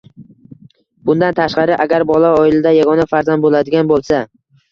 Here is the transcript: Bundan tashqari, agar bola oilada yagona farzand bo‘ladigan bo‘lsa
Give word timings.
Bundan 1.09 1.35
tashqari, 1.39 1.75
agar 1.85 2.05
bola 2.13 2.33
oilada 2.45 2.71
yagona 2.79 3.07
farzand 3.13 3.47
bo‘ladigan 3.47 3.93
bo‘lsa 3.95 4.23